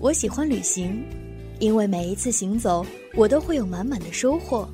[0.00, 1.04] 我喜欢旅行，
[1.58, 4.66] 因为每一次行走，我都会有满满的收获。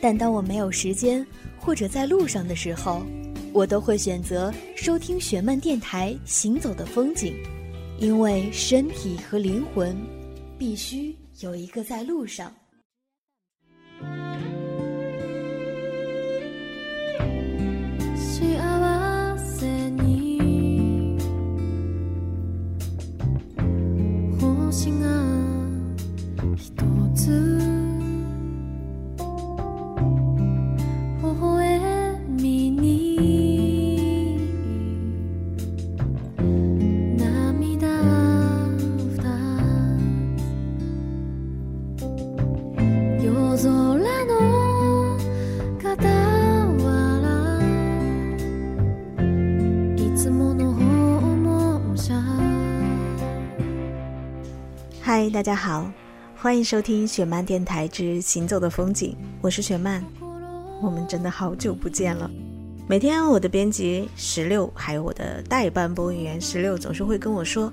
[0.00, 1.26] 但当我没有时间
[1.58, 3.02] 或者在路上的时候，
[3.52, 7.34] 我都会选择收听雪漫电台《行走的风景》，
[7.98, 9.92] 因为身体和灵魂
[10.56, 12.54] 必须有一个在路上。
[55.02, 55.92] 嗨，大家好，
[56.38, 59.10] 欢迎收听雪漫电台之《行走的风景》，
[59.42, 60.02] 我是雪漫。
[60.80, 62.30] 我们真的好久不见了。
[62.88, 67.70] 每天我的编辑十六，还有我的代班播音员十六，总是会跟我说，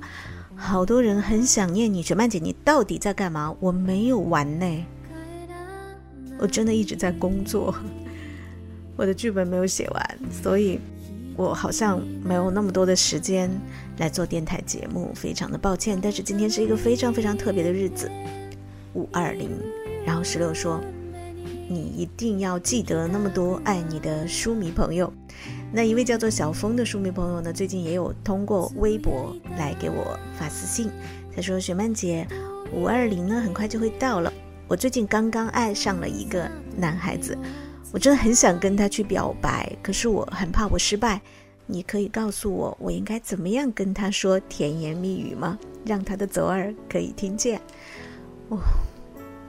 [0.53, 3.55] 好多人很想念你，雪漫姐，你到底在干嘛？
[3.61, 4.85] 我没有玩呢，
[6.39, 7.75] 我真的一直在工作，
[8.95, 10.79] 我的剧本没有写完，所以。
[11.37, 13.47] 我好像没有那么多的时间
[13.99, 15.99] 来做电台节目，非常的抱歉。
[16.01, 18.09] 但是今天是一个非常非常特别的日子，
[18.95, 19.51] 五二零。
[20.03, 20.81] 然后石榴说
[21.69, 25.13] ：“你一定要记得那么多爱你的书迷朋友。”
[25.71, 30.89] 那一位叫做小峰的书迷朋友呢，最近也有通过微博来给我发私信，
[31.35, 32.25] 他说：“雪曼姐，
[32.73, 34.33] 五二零呢很快就会到了，
[34.67, 37.37] 我最近刚刚爱上了一个男孩子。”
[37.93, 41.21] 我真的很想跟他去表白，可是我很怕我失败。
[41.65, 45.57] 你可以告诉我，我应该怎么样跟他说甜言蜜语吗？
[45.85, 47.61] 让他的左耳可以听见。
[48.49, 48.59] 我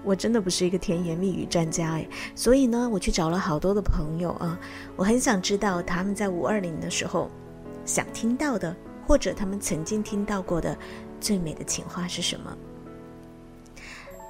[0.05, 4.57] 我真的不是一个甜言蜜语专家哎，所以呢，我去找了好多的朋友啊，
[4.95, 7.29] 我很想知道他们在五二零的时候
[7.85, 8.75] 想听到的，
[9.05, 10.79] 或者他们曾经听到过的
[11.21, 12.57] 最美的情话是什么。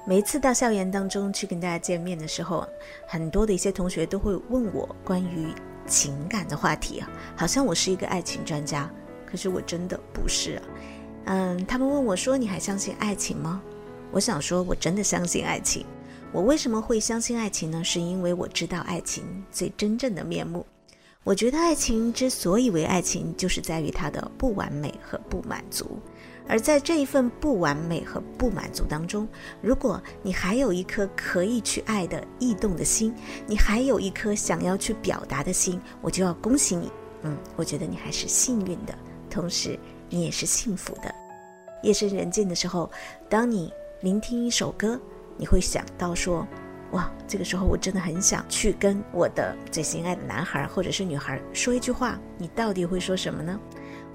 [0.09, 2.67] 每一次到校园当中去跟大家见面的时候，
[3.05, 5.53] 很多的一些同学都会问我关于
[5.85, 8.91] 情感的话题啊，好像我是一个爱情专家，
[9.23, 10.63] 可是我真的不是啊。
[11.25, 13.61] 嗯，他们问我说：“你还相信爱情吗？”
[14.09, 15.85] 我想说，我真的相信爱情。
[16.31, 17.83] 我为什么会相信爱情呢？
[17.83, 20.65] 是因为我知道爱情最真正的面目。
[21.23, 25.99] 我觉得爱情之所以为爱情，就是在于它的不完美和不满足。
[26.49, 29.27] 而在这一份不完美和不满足当中，
[29.61, 33.13] 如果你还有一颗可以去爱的异动的心，
[33.45, 36.91] 你还有一颗想要去表达的心，我就要恭喜你。
[37.21, 38.97] 嗯，我觉得你还是幸运的，
[39.29, 39.77] 同时
[40.09, 41.13] 你也是幸福的。
[41.83, 42.89] 夜深人静的时候，
[43.29, 43.71] 当你
[44.01, 44.99] 聆听一首歌，
[45.37, 46.47] 你会想到说
[46.91, 53.59] ：“哇，这个时候我真的很想去跟我的最心爱的男孩或者是女孩说一句话。”你到底会说什么呢？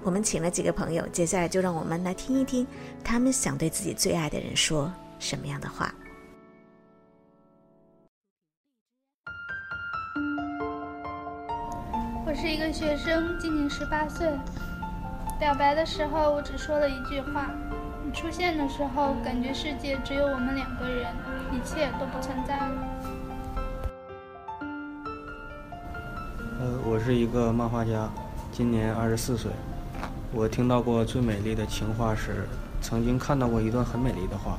[0.04, 2.66] 我们请了几个朋友，接下来就让我们来听一听，
[3.02, 5.90] 他们想对自己最爱的人说什么样的话。
[12.26, 14.28] 我是一个学生，今年十八岁。
[15.40, 17.50] 表白的时候，我只说了一句话：
[18.04, 21.06] 你出现的时候，感觉世界只有我们两个人，
[21.50, 22.74] 一切都不存在了。
[26.60, 28.06] 呃，我是一个漫画家，
[28.52, 29.50] 今年二十四岁。
[30.36, 32.48] 我听到过最美丽的情话是，
[32.82, 34.58] 曾经看到过一段很美丽的话，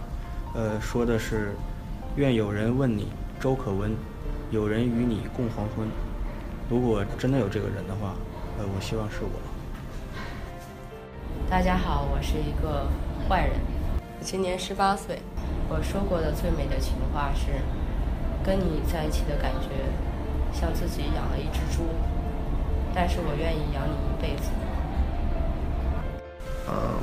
[0.53, 1.53] 呃，说的是，
[2.15, 3.09] 愿有人问你
[3.41, 3.91] 粥可温，
[4.51, 5.85] 有人与你共黄昏。
[6.69, 8.15] 如果真的有这个人的话，
[8.57, 9.29] 呃，我希望是我。
[11.49, 12.87] 大家好，我是一个
[13.27, 13.59] 坏人，
[14.21, 15.19] 今年十八岁。
[15.67, 17.47] 我说过的最美的情话是，
[18.45, 19.67] 跟你在一起的感觉，
[20.57, 21.83] 像自己养了一只猪，
[22.93, 24.49] 但是我愿意养你一辈子。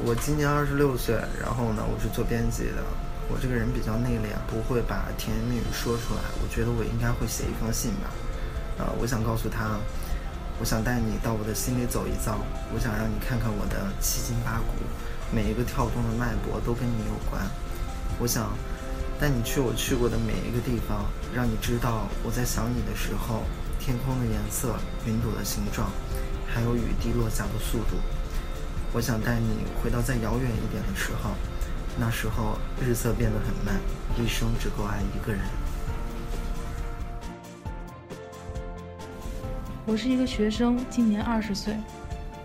[0.05, 2.83] 我今年二十六岁，然后呢，我是做编辑的。
[3.31, 6.21] 我这个人比较内敛，不会把甜言蜜语说出来。
[6.43, 8.11] 我觉得我应该会写一封信吧。
[8.79, 9.79] 呃，我想告诉他，
[10.59, 12.35] 我想带你到我的心里走一遭，
[12.75, 14.83] 我想让你看看我的七筋八骨，
[15.31, 17.39] 每一个跳动的脉搏都跟你有关。
[18.19, 18.51] 我想
[19.21, 23.47] 带你去我去过的每一个地方，让你知道我在想你的时候，
[23.79, 24.75] 天空的颜色、
[25.07, 25.87] 云朵的形状，
[26.51, 27.95] 还有雨滴落下的速度。
[28.95, 31.31] 我想带你回到再遥远一点的时候，
[31.99, 33.81] 那时候日色变得很慢，
[34.19, 35.41] 一生只够爱一个人。
[39.87, 41.75] 我是一个学生，今年二十岁。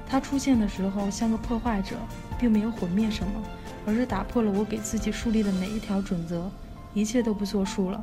[0.10, 1.98] 他出现的时候像个破坏者，
[2.40, 3.44] 并没有毁灭什么，
[3.86, 6.50] 而是打破了我给自己树立的每一条准则，
[6.94, 8.02] 一切都不作数了。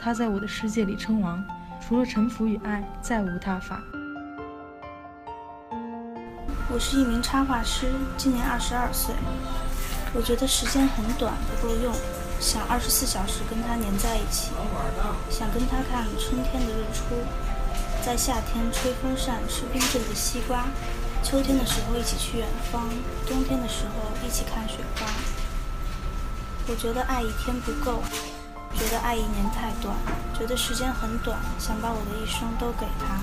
[0.00, 1.44] 他在我的世界里称王，
[1.80, 3.82] 除了臣服与爱，再无他法。
[6.72, 9.14] 我是一名插画师，今年二十二岁。
[10.14, 11.92] 我觉得时间很短，不够用，
[12.40, 14.52] 想二十四小时跟他黏在一起，
[15.28, 17.12] 想跟他看春天的日出，
[18.02, 20.64] 在夏天吹风扇吃冰镇的西瓜，
[21.22, 22.88] 秋天的时候一起去远方，
[23.28, 25.04] 冬天的时候一起看雪花。
[26.68, 28.02] 我觉得爱一天不够。
[28.74, 29.94] 觉得爱一年太短，
[30.32, 33.20] 觉得时间很短，想把我的一生都给他。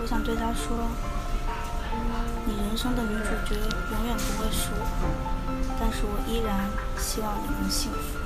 [0.00, 0.88] 我想对他说
[2.48, 4.80] ：“你人生的女主角永远不会是我，
[5.78, 6.66] 但是我依然
[6.96, 8.18] 希望你能幸福。”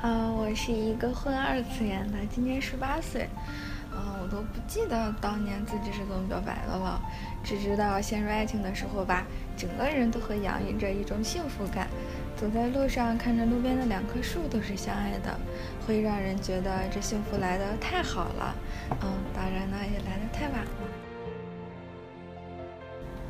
[0.00, 3.28] 呃，我是一个混二次元的，今年十八岁。
[3.92, 6.98] 呃，我都不记得当年自己是怎么表白的了，
[7.44, 9.26] 只知道陷入爱情的时候吧，
[9.58, 11.86] 整个人都会洋溢着一种幸福感。
[12.34, 15.38] 走在路上，看着路边的两棵树都是相爱的，
[15.86, 18.54] 会让人觉得这幸福来的太好了。
[19.02, 20.95] 嗯，当然呢，也来的太晚了。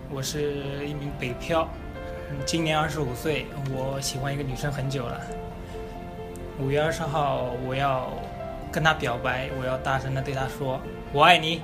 [0.09, 1.69] 我是一名北漂，
[2.45, 5.21] 今年二十五岁，我喜欢一个女生很久了。
[6.61, 8.13] 五月二十号，我要
[8.71, 10.81] 跟她表白，我要大声的对她说
[11.13, 11.61] ：“我爱你。”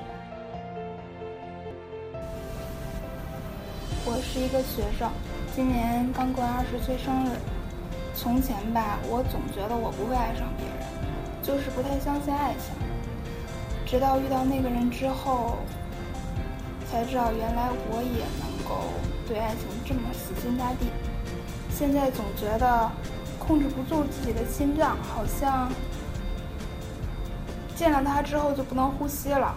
[4.04, 5.08] 我是一个学生。
[5.54, 7.28] 今年刚过二十岁生日，
[8.14, 10.76] 从前吧，我总觉得我不会爱上别人，
[11.42, 12.74] 就是不太相信爱情。
[13.86, 15.58] 直到遇到那个人之后，
[16.92, 18.84] 才知道原来我也能够
[19.26, 20.88] 对爱情这么死心塌地。
[21.70, 22.92] 现在总觉得
[23.38, 25.72] 控制不住自己的心脏，好像
[27.74, 29.54] 见了他之后就不能呼吸了。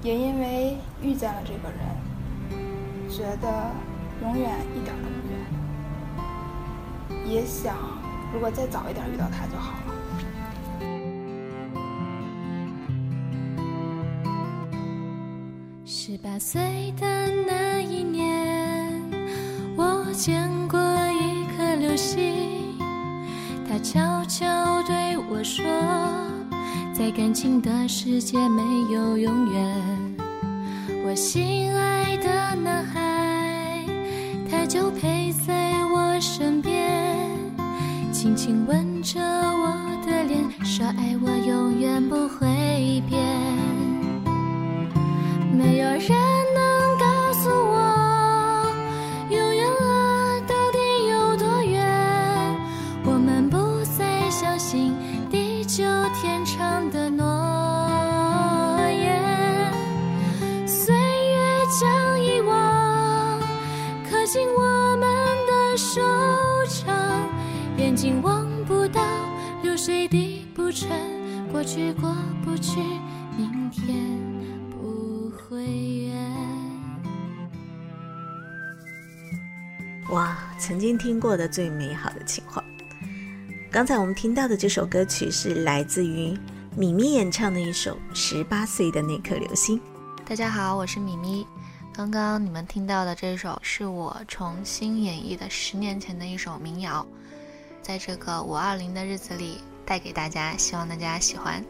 [0.00, 1.80] 也因为遇见了这个人，
[3.10, 3.72] 觉得。
[4.22, 5.14] 永远一点都不
[7.18, 7.74] 远，也想
[8.32, 9.74] 如果再早一点遇到他就好
[16.04, 16.60] 十八岁
[17.00, 17.06] 的
[17.46, 19.00] 那一年，
[19.76, 20.80] 我见过
[21.12, 22.76] 一颗流星，
[23.68, 25.64] 它悄悄对我说，
[26.92, 28.62] 在感情的世界没
[28.92, 29.78] 有永远。
[31.06, 33.86] 我心爱的男孩。
[34.50, 37.16] 他就陪在我身边，
[38.10, 39.72] 轻轻吻着我
[40.04, 43.71] 的脸，说爱我永远不会变。
[45.62, 46.08] 没有人
[46.54, 48.68] 能告诉我，
[49.30, 51.80] 永远啊到底有多远。
[53.04, 54.92] 我们不再相信
[55.30, 55.84] 地久
[56.20, 57.24] 天长的诺
[58.90, 59.22] 言，
[60.66, 61.38] 岁月
[61.80, 63.38] 将遗忘
[64.10, 65.06] 刻进我们
[65.46, 66.00] 的手
[66.66, 66.92] 掌。
[67.76, 69.00] 眼睛望不到，
[69.62, 70.88] 流水滴不沉，
[71.52, 72.12] 过去过
[72.44, 72.80] 不去，
[73.36, 74.11] 明天
[80.62, 82.62] 曾经听过的最美好的情话。
[83.68, 86.38] 刚才我们听到的这首歌曲是来自于
[86.76, 89.76] 米咪演唱的一首《十八岁的那颗流星》。
[90.24, 91.44] 大家好，我是米咪。
[91.92, 97.04] 刚刚你们听到的这首是我重新演绎的十年前的一首民谣。
[97.82, 101.64] 在这个五二零的日子里，带给大家，希望大家喜欢。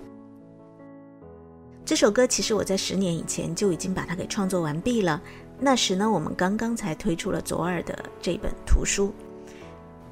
[1.82, 5.18] 这首歌其实我在十年以前就已经把它给创作完毕了。
[5.64, 9.14] 那时呢，我们刚刚才推出了左耳的这本图书。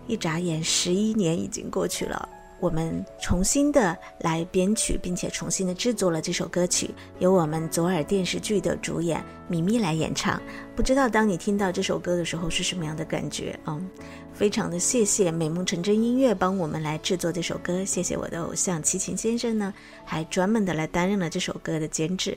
[0.07, 2.29] 一眨眼，十一年已经过去了。
[2.61, 10.41] 我们重新的来编曲，并且重新的制作了这首歌曲，由我们左耳电视剧的主演米咪来演唱。
[10.77, 13.59] 不知道当你听到这首歌的时候是什么样的感觉？
[13.67, 13.89] 嗯，
[14.35, 19.73] 非常的谢谢美梦成真音乐帮我们来制作这首歌，谢谢我的偶像齐秦先生呢，
[20.05, 22.37] 还专门的来担任了这首歌的监制。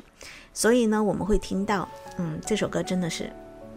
[0.54, 3.30] 所以呢，我们会听到，嗯，这首歌真的是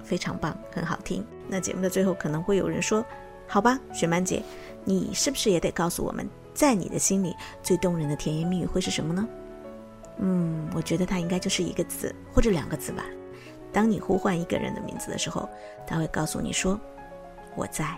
[0.04, 1.25] 非常棒，很好听。
[1.49, 3.04] 那节目的最后可能会有人说，
[3.47, 4.42] 好吧，雪曼姐。
[4.85, 9.28] 你是不是也得告诉我们，在你的心里最动人的甜言蜜语会是什么呢？
[10.18, 13.04] 嗯，我觉得它应该就是一个字或者两个字吧。
[13.73, 15.49] 当你呼唤一个人的名字的时候，
[15.87, 16.80] 他会告诉你说
[17.56, 17.97] ：“我在。”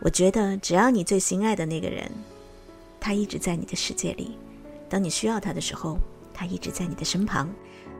[0.00, 2.08] 我觉得只要你最心爱的那个人，
[3.00, 4.38] 他一直在你的世界里，
[4.88, 5.98] 当你需要他的时候，
[6.38, 7.52] 他一直在你的身旁，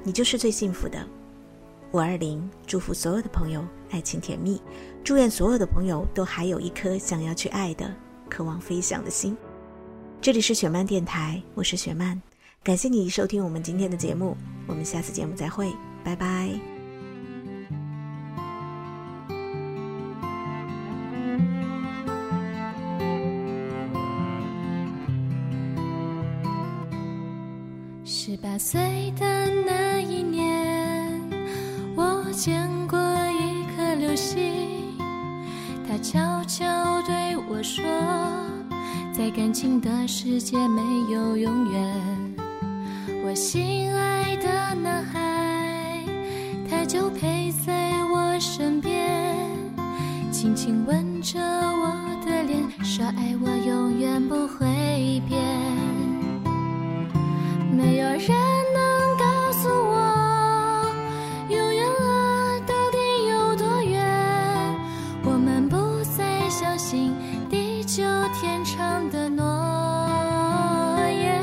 [0.05, 1.05] 你就是最幸福的。
[1.91, 4.63] 五二零，祝福所有的朋友爱情甜蜜，
[5.03, 7.93] 祝愿所有的朋友都还有一颗想要去爱的、
[8.29, 9.37] 渴望飞翔的心。
[10.21, 12.23] 这里是雪漫电台，我是雪漫，
[12.63, 14.37] 感谢你收听我们今天的节目，
[14.69, 15.73] 我们下次节目再会，
[16.05, 16.78] 拜拜。
[28.21, 29.25] 十八岁的
[29.65, 31.23] 那一年，
[31.95, 32.99] 我见过
[33.31, 34.43] 一颗流星，
[35.87, 36.67] 它悄悄
[37.03, 37.85] 对我说，
[39.13, 40.83] 在感情的世界没
[41.13, 42.35] 有永远。
[43.25, 46.03] 我心爱的男孩，
[46.69, 49.47] 他就陪在我身边，
[50.33, 51.95] 轻轻吻着我
[52.27, 55.39] 的脸，说爱我永远不会变。
[58.09, 58.29] 没有人
[58.73, 60.91] 能告诉我
[61.51, 64.01] 永远啊到底有多远？
[65.23, 65.77] 我们不
[66.17, 67.15] 再相信
[67.51, 69.45] 地久天长的诺
[71.11, 71.39] 言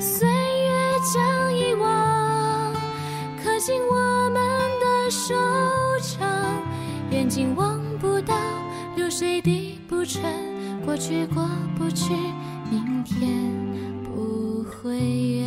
[0.00, 0.72] 岁月
[1.14, 2.74] 将遗忘
[3.42, 4.34] 刻进我们
[4.80, 5.36] 的手
[6.18, 6.28] 掌
[7.10, 8.34] 眼睛望不到
[8.96, 10.20] 流水滴不成
[10.84, 11.48] 过去过
[11.78, 12.12] 不去
[12.68, 13.61] 明天
[14.82, 15.46] 不会远。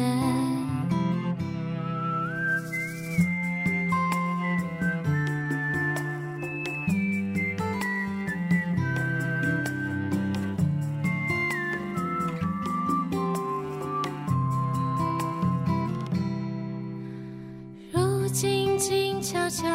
[17.91, 19.67] 如今静悄悄，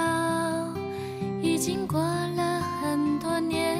[1.43, 3.76] 已经过了很多年。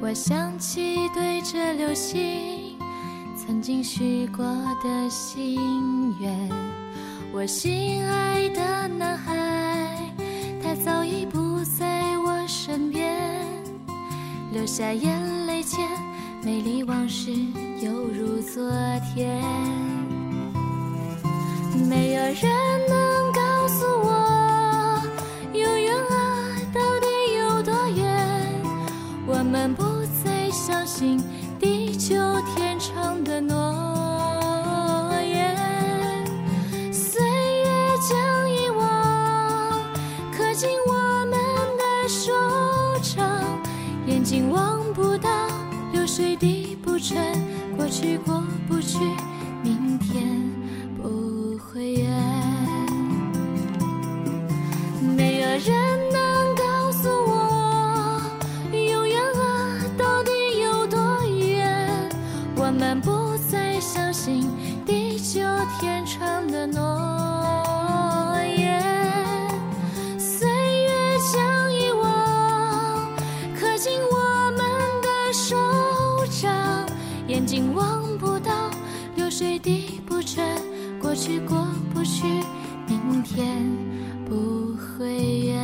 [0.00, 2.55] 我想起对着流星
[3.66, 4.44] 经许过
[4.80, 6.32] 的心愿。
[7.32, 9.34] 我心爱的男孩，
[10.62, 13.12] 他早已不在我身边，
[14.52, 15.84] 流下眼泪前，
[16.44, 17.32] 美丽往事
[17.82, 18.62] 犹如昨
[19.12, 19.36] 天。
[21.88, 22.44] 没有人
[22.88, 25.02] 能告诉我，
[25.52, 27.06] 永远啊到底
[27.36, 28.62] 有多远？
[29.26, 29.82] 我们不
[30.24, 31.20] 再相信
[31.58, 32.14] 地久
[32.54, 32.65] 天
[44.26, 45.30] 眼睛望不到，
[45.92, 47.16] 流水滴不沉，
[47.76, 48.98] 过去过不去，
[49.62, 50.20] 明天。
[51.00, 52.10] 不会远，
[55.16, 58.20] 没有人能告诉我，
[58.72, 62.10] 永远啊到底有多远？
[62.56, 64.44] 我们不再相信
[64.84, 65.40] 地久
[65.78, 66.82] 天长的诺
[68.58, 68.82] 言。
[79.38, 80.42] 水滴不沉。
[80.98, 82.26] 过去过不去，
[82.88, 83.62] 明天
[84.24, 85.62] 不会远。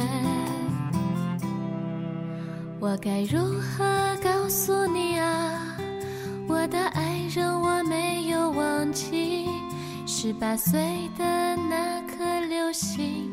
[2.79, 3.83] 我该如何
[4.23, 5.75] 告诉你啊，
[6.47, 9.49] 我的爱人，我没有忘记
[10.07, 11.25] 十八岁的
[11.57, 13.31] 那颗流星，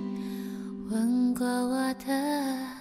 [0.89, 2.78] 吻过我的。